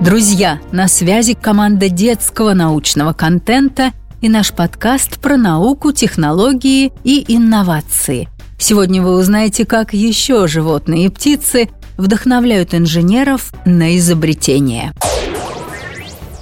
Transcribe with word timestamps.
Друзья, 0.00 0.60
на 0.72 0.88
связи 0.88 1.34
команда 1.34 1.90
детского 1.90 2.54
научного 2.54 3.12
контента 3.12 3.92
и 4.22 4.30
наш 4.30 4.50
подкаст 4.50 5.18
про 5.20 5.36
науку, 5.36 5.92
технологии 5.92 6.90
и 7.04 7.22
инновации. 7.28 8.30
Сегодня 8.58 9.02
вы 9.02 9.18
узнаете, 9.18 9.66
как 9.66 9.92
еще 9.92 10.46
животные 10.46 11.04
и 11.04 11.08
птицы 11.10 11.68
вдохновляют 11.98 12.72
инженеров 12.74 13.52
на 13.66 13.98
изобретение. 13.98 14.94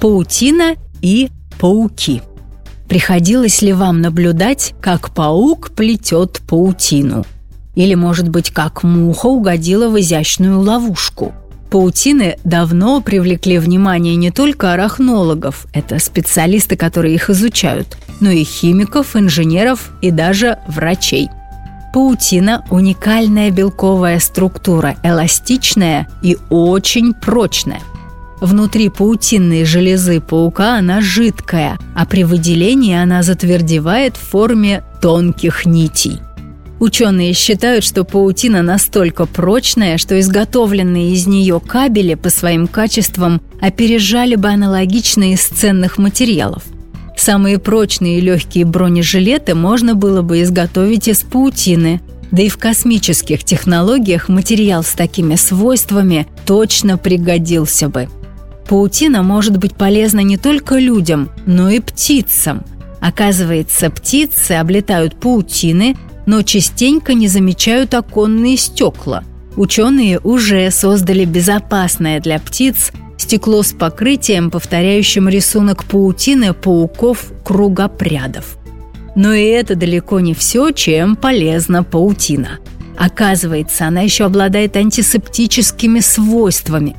Паутина 0.01 0.77
и 1.03 1.29
пауки. 1.59 2.23
Приходилось 2.89 3.61
ли 3.61 3.73
вам 3.73 4.01
наблюдать, 4.01 4.73
как 4.81 5.11
паук 5.11 5.73
плетет 5.73 6.43
паутину? 6.49 7.27
Или, 7.75 7.97
может 7.97 8.29
быть, 8.29 8.51
как 8.51 8.85
муха 8.85 9.27
угодила 9.27 9.89
в 9.89 9.99
изящную 9.99 10.61
ловушку– 10.61 11.35
Паутины 11.71 12.39
давно 12.45 13.03
привлекли 13.03 13.59
внимание 13.59 14.17
не 14.17 14.31
только 14.31 14.73
арахнологов, 14.73 15.67
это 15.75 15.99
специалисты, 15.99 16.77
которые 16.77 17.15
их 17.15 17.29
изучают, 17.29 17.99
но 18.21 18.31
и 18.31 18.43
химиков, 18.43 19.17
инженеров 19.17 19.91
и 20.01 20.11
даже 20.11 20.59
врачей. 20.67 21.29
Паутина– 21.93 22.65
уникальная 22.71 23.51
белковая 23.51 24.19
структура, 24.19 24.97
эластичная 25.03 26.09
и 26.23 26.39
очень 26.49 27.13
прочная. 27.13 27.81
Внутри 28.41 28.89
паутинной 28.89 29.65
железы 29.65 30.21
паука 30.21 30.77
она 30.77 31.01
жидкая, 31.01 31.77
а 31.95 32.07
при 32.07 32.25
выделении 32.25 32.95
она 32.95 33.23
затвердевает 33.23 34.17
в 34.17 34.21
форме 34.21 34.85
тонких 35.03 35.67
нитей. 35.67 36.21
Ученые 36.81 37.33
считают, 37.33 37.85
что 37.85 38.05
паутина 38.05 38.63
настолько 38.63 39.27
прочная, 39.27 39.99
что 39.99 40.19
изготовленные 40.19 41.13
из 41.13 41.27
нее 41.27 41.61
кабели 41.61 42.15
по 42.15 42.31
своим 42.31 42.69
качествам 42.69 43.41
опережали 43.61 44.37
бы 44.37 44.49
аналогичные 44.49 45.35
из 45.35 45.45
ценных 45.45 45.99
материалов. 45.99 46.63
Самые 47.17 47.59
прочные 47.59 48.19
и 48.19 48.21
легкие 48.21 48.65
бронежилеты 48.65 49.57
можно 49.57 49.97
было 49.97 50.23
бы 50.23 50.41
изготовить 50.43 51.09
из 51.09 51.25
паутины, 51.25 52.01
да 52.31 52.43
и 52.43 52.49
в 52.49 52.59
космических 52.59 53.43
технологиях 53.43 54.29
материал 54.29 54.85
с 54.85 54.93
такими 54.93 55.35
свойствами 55.35 56.29
точно 56.47 56.97
пригодился 56.97 57.89
бы. 57.89 58.09
Паутина 58.69 59.25
может 59.25 59.57
быть 59.57 59.75
полезна 59.75 60.21
не 60.21 60.37
только 60.37 60.79
людям, 60.79 61.31
но 61.45 61.71
и 61.71 61.81
птицам. 61.81 62.63
Оказывается, 63.01 63.91
птицы 63.91 64.53
облетают 64.53 65.19
паутины– 65.19 65.97
но 66.29 66.43
частенько 66.43 67.15
не 67.15 67.27
замечают 67.27 67.95
оконные 67.95 68.59
стекла. 68.59 69.25
Ученые 69.57 70.21
уже 70.21 70.71
создали 70.71 71.25
безопасное 71.25 72.21
для 72.21 72.39
птиц 72.39 72.93
стекло 73.17 73.63
с 73.63 73.73
покрытием, 73.73 74.51
повторяющим 74.51 75.27
рисунок 75.27 75.87
паутины 75.87 76.53
пауков-кругопрядов. 76.53 78.59
Но 79.17 79.33
и 79.33 79.43
это 79.43 79.75
далеко 79.75 80.21
не 80.21 80.35
все, 80.35 80.71
чем 80.71 81.17
полезна 81.17 81.83
паутина. 81.83 82.59
Оказывается, 82.99 83.87
она 83.87 84.03
еще 84.03 84.27
обладает 84.27 84.77
антисептическими 84.77 86.01
свойствами. 86.01 86.95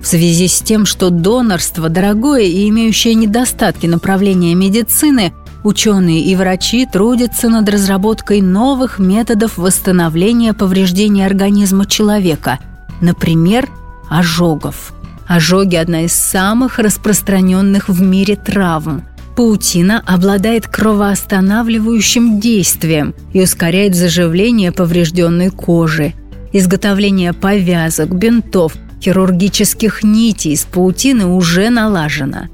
В 0.00 0.06
связи 0.06 0.48
с 0.48 0.62
тем, 0.62 0.86
что 0.86 1.10
донорство 1.10 1.90
дорогое 1.90 2.44
и 2.44 2.66
имеющее 2.70 3.12
недостатки 3.12 3.84
направления 3.84 4.54
медицины, 4.54 5.34
Ученые 5.62 6.22
и 6.22 6.34
врачи 6.36 6.86
трудятся 6.86 7.48
над 7.48 7.68
разработкой 7.68 8.40
новых 8.40 8.98
методов 8.98 9.58
восстановления 9.58 10.54
повреждений 10.54 11.24
организма 11.24 11.84
человека, 11.84 12.58
например, 13.00 13.68
ожогов. 14.08 14.94
Ожоги– 15.26 15.76
одна 15.76 16.02
из 16.02 16.12
самых 16.12 16.78
распространенных 16.78 17.88
в 17.88 18.00
мире 18.00 18.36
травм. 18.36 19.04
Паутина 19.36 20.02
обладает 20.06 20.66
кровоостанавливающим 20.66 22.40
действием 22.40 23.14
и 23.32 23.42
ускоряет 23.42 23.94
заживление 23.94 24.72
поврежденной 24.72 25.50
кожи. 25.50 26.14
Изготовление 26.52 27.32
повязок, 27.32 28.12
бинтов, 28.12 28.74
хирургических 29.00 30.02
нитей 30.02 30.54
из 30.54 30.64
паутины 30.64 31.26
уже 31.26 31.70
налажено. 31.70 32.48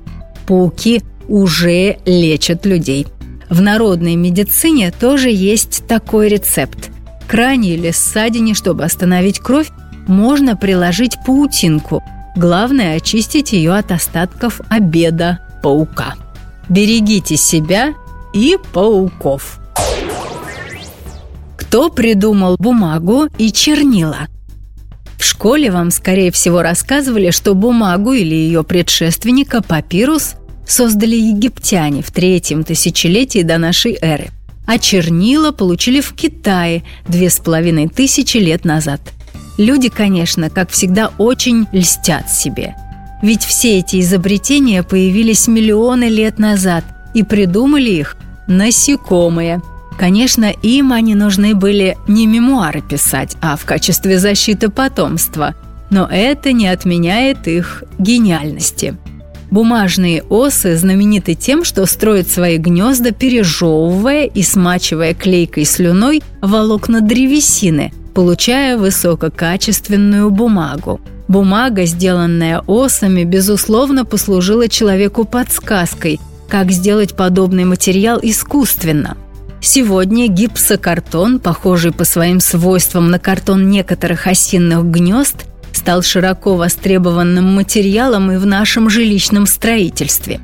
Пауки– 0.47 1.03
уже 1.29 1.99
лечат 2.05 2.67
людей. 2.67 3.07
В 3.49 3.61
народной 3.61 4.17
медицине 4.17 4.91
тоже 4.91 5.31
есть 5.31 5.87
такой 5.87 6.29
рецепт. 6.29 6.91
К 7.29 7.35
ране 7.35 7.75
или 7.75 7.91
ссадине, 7.91 8.55
чтобы 8.55 8.85
остановить 8.85 9.41
кровь, 9.41 9.69
можно 10.07 10.57
приложить 10.57 11.17
паутинку. 11.25 12.03
Главное– 12.37 12.97
очистить 12.97 13.53
ее 13.53 13.75
от 13.75 13.91
остатков 13.93 14.61
обеда 14.69 15.41
паука. 15.63 16.15
Берегите 16.69 17.37
себя 17.37 17.95
и 18.33 18.57
пауков. 18.73 19.61
Кто 21.57 21.89
придумал 21.91 22.57
бумагу 22.59 23.27
и 23.39 23.51
чернила? 23.53 24.29
В 25.19 25.25
школе 25.25 25.71
вам, 25.71 25.91
скорее 25.91 26.31
всего, 26.31 26.63
рассказывали, 26.63 27.31
что 27.31 27.55
бумагу 27.55 28.13
или 28.13 28.35
ее 28.35 28.63
предшественника 28.63 29.63
папирус 29.63 30.37
создали 30.67 31.17
египтяне 31.17 32.03
в 32.03 32.11
третьем 32.11 32.65
тысячелетии 32.65 33.43
до 33.43 33.59
нашей 33.59 33.97
эры, 34.01 34.29
а 34.67 34.79
чернила 34.79 35.53
получили 35.53 36.01
в 36.01 36.13
Китае 36.13 36.83
две 37.09 37.31
с 37.31 37.39
половиной 37.39 37.89
тысячи 37.89 38.39
лет 38.39 38.65
назад. 38.65 39.01
Люди, 39.59 39.89
конечно, 39.89 40.51
как 40.51 40.71
всегда, 40.71 41.13
очень 41.19 41.67
льстят 41.73 42.31
себе. 42.31 42.75
Ведь 43.23 43.43
все 43.43 43.79
эти 43.79 44.01
изобретения 44.01 44.83
появились 44.83 45.49
миллионы 45.49 46.05
лет 46.05 46.39
назад, 46.39 46.85
и 47.15 47.23
придумали 47.23 47.91
их 47.91 48.15
насекомые. 48.47 49.63
Конечно, 49.99 50.53
им 50.63 50.93
они 50.93 51.15
нужны 51.15 51.55
были 51.55 51.97
не 52.07 52.27
мемуары 52.27 52.83
писать, 52.83 53.39
а 53.41 53.57
в 53.57 53.65
качестве 53.65 54.19
защиты 54.19 54.69
потомства. 54.69 55.55
Но 55.89 56.07
это 56.07 56.53
не 56.53 56.69
отменяет 56.69 57.49
их 57.49 57.85
гениальности– 57.99 58.99
Бумажные 59.51 60.23
осы 60.29 60.77
знамениты 60.77 61.35
тем, 61.35 61.65
что 61.65 61.87
строят 61.87 62.29
свои 62.29 62.59
гнезда, 62.59 63.13
пережевывая 63.13 64.27
и 64.27 64.43
смачивая 64.43 65.15
клейкой 65.15 65.65
слюной 65.65 66.23
волокна 66.43 67.01
древесины, 67.01 67.93
получая 68.15 68.77
высококачественную 68.77 70.31
бумагу. 70.31 71.01
Бумага, 71.29 71.87
сделанная 71.87 72.61
осами, 72.67 73.25
безусловно, 73.25 74.05
послужила 74.05 74.69
человеку 74.69 75.25
подсказкой, 75.25 76.21
как 76.49 76.71
сделать 76.71 77.15
подобный 77.15 77.65
материал 77.65 78.19
искусственно. 78.23 79.17
Сегодня 79.61 80.29
гипсокартон, 80.29 81.41
похожий 81.41 81.93
по 81.93 82.05
своим 82.05 82.41
свойствам 82.41 83.11
на 83.11 83.19
картон 83.19 83.69
некоторых 83.69 84.27
осинных 84.27 84.85
гнезд, 84.85 85.47
стал 85.87 86.03
широко 86.03 86.57
востребованным 86.57 87.55
материалом 87.55 88.33
и 88.33 88.39
в 88.39 88.45
нашем 88.45 88.91
жилищном 88.91 89.47
строительстве. 89.47 90.41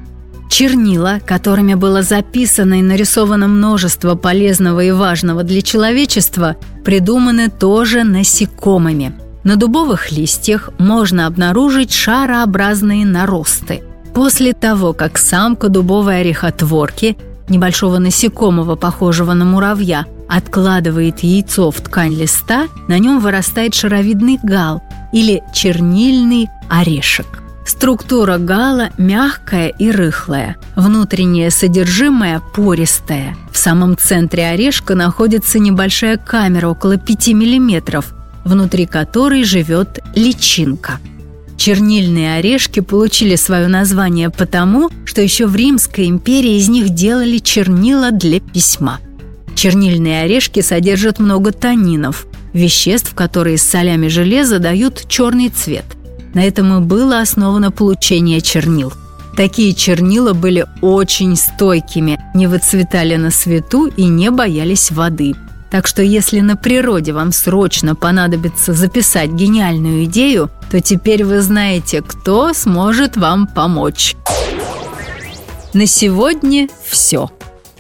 Чернила, 0.49 1.19
которыми 1.27 1.75
было 1.75 2.03
записано 2.03 2.79
и 2.79 2.83
нарисовано 2.83 3.49
множество 3.49 4.15
полезного 4.15 4.85
и 4.85 4.93
важного 4.93 5.43
для 5.43 5.61
человечества, 5.61 6.55
придуманы 6.85 7.51
тоже 7.51 8.05
насекомыми. 8.05 9.15
На 9.43 9.57
дубовых 9.57 10.13
листьях 10.13 10.71
можно 10.79 11.27
обнаружить 11.27 11.93
шарообразные 11.93 13.05
наросты. 13.05 13.83
После 14.15 14.53
того, 14.53 14.93
как 14.93 15.19
самка 15.19 15.69
дубовой 15.69 16.21
орехотворки, 16.21 17.17
небольшого 17.49 17.99
насекомого, 17.99 18.77
похожего 18.77 19.33
на 19.33 19.45
муравья, 19.45 20.07
откладывает 20.29 21.19
яйцо 21.25 21.73
в 21.73 21.81
ткань 21.81 22.15
листа, 22.15 22.69
на 22.87 23.01
нем 23.01 23.19
вырастает 23.19 23.75
шаровидный 23.75 24.39
гал, 24.41 24.81
или 25.13 25.43
чернильный 25.53 26.49
орешек. 26.69 27.43
Структура 27.65 28.39
гала 28.39 28.91
мягкая 28.99 29.69
и 29.69 29.91
рыхлая, 29.91 30.57
внутреннее 30.75 31.51
содержимое 31.51 32.41
пористое. 32.55 33.37
В 33.53 33.57
самом 33.57 33.97
центре 33.97 34.47
орешка 34.49 34.95
находится 34.95 35.59
небольшая 35.59 36.17
камера 36.17 36.69
около 36.69 36.97
5 36.97 37.29
мм, 37.29 38.03
внутри 38.45 38.87
которой 38.87 39.45
живет 39.45 40.01
личинка. 40.15 40.99
Чернильные 41.57 42.35
орешки 42.39 42.81
получили 42.81 43.37
свое 43.37 43.69
название 43.69 44.31
потому, 44.31 44.91
что 45.05 45.23
еще 45.23 45.47
в 45.47 45.55
Римской 45.55 46.09
империи 46.09 46.57
из 46.57 46.69
них 46.69 46.89
делали 46.91 47.39
чернила 47.39 48.11
для 48.11 48.41
письма. 48.41 48.99
Чернильные 49.55 50.23
орешки 50.23 50.61
содержат 50.61 51.21
много 51.21 51.53
танинов, 51.53 52.27
веществ, 52.53 53.15
которые 53.15 53.59
с 53.59 53.63
солями 53.63 54.09
железа 54.09 54.59
дают 54.59 55.07
черный 55.09 55.49
цвет. 55.49 55.85
На 56.35 56.45
этом 56.45 56.79
и 56.79 56.81
было 56.81 57.21
основано 57.21 57.71
получение 57.71 58.41
чернил. 58.41 58.93
Такие 59.37 59.75
чернила 59.75 60.35
были 60.35 60.67
очень 60.83 61.37
стойкими, 61.37 62.19
не 62.35 62.47
выцветали 62.47 63.17
на 63.17 63.31
свету 63.31 63.87
и 63.87 64.05
не 64.05 64.31
боялись 64.31 64.91
воды. 64.91 65.35
Так 65.71 65.87
что 65.87 66.03
если 66.03 66.41
на 66.41 66.55
природе 66.55 67.15
вам 67.15 67.33
срочно 67.33 67.95
понадобится 67.95 68.75
записать 68.75 69.31
гениальную 69.31 70.05
идею, 70.05 70.51
то 70.71 70.81
теперь 70.81 71.25
вы 71.25 71.41
знаете, 71.41 72.03
кто 72.03 72.53
сможет 72.53 73.17
вам 73.17 73.47
помочь. 73.47 74.15
На 75.73 75.87
сегодня 75.87 76.69
все. 76.87 77.31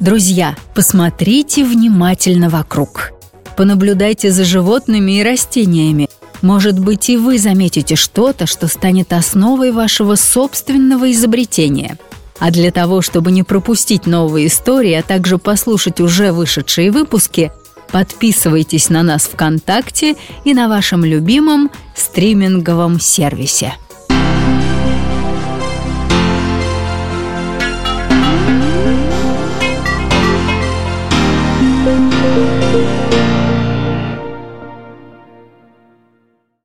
Друзья, 0.00 0.56
посмотрите 0.74 1.64
внимательно 1.64 2.48
вокруг. 2.48 3.11
Понаблюдайте 3.56 4.30
за 4.30 4.44
животными 4.44 5.12
и 5.12 5.22
растениями. 5.22 6.08
Может 6.40 6.78
быть, 6.78 7.08
и 7.08 7.16
вы 7.16 7.38
заметите 7.38 7.94
что-то, 7.96 8.46
что 8.46 8.66
станет 8.66 9.12
основой 9.12 9.70
вашего 9.70 10.16
собственного 10.16 11.12
изобретения. 11.12 11.98
А 12.38 12.50
для 12.50 12.72
того, 12.72 13.02
чтобы 13.02 13.30
не 13.30 13.44
пропустить 13.44 14.06
новые 14.06 14.48
истории, 14.48 14.94
а 14.94 15.02
также 15.02 15.38
послушать 15.38 16.00
уже 16.00 16.32
вышедшие 16.32 16.90
выпуски, 16.90 17.52
подписывайтесь 17.92 18.88
на 18.88 19.04
нас 19.04 19.24
ВКонтакте 19.24 20.16
и 20.44 20.54
на 20.54 20.68
вашем 20.68 21.04
любимом 21.04 21.70
стриминговом 21.94 22.98
сервисе. 22.98 23.74